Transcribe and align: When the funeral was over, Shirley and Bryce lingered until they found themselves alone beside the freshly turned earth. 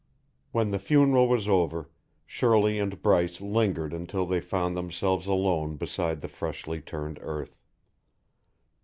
When 0.51 0.71
the 0.71 0.79
funeral 0.79 1.27
was 1.29 1.47
over, 1.47 1.91
Shirley 2.25 2.79
and 2.79 2.99
Bryce 3.03 3.39
lingered 3.39 3.93
until 3.93 4.25
they 4.25 4.41
found 4.41 4.75
themselves 4.75 5.27
alone 5.27 5.75
beside 5.75 6.21
the 6.21 6.27
freshly 6.27 6.81
turned 6.81 7.19
earth. 7.21 7.59